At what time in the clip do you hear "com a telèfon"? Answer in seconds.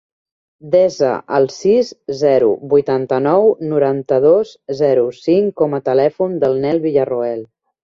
5.63-6.37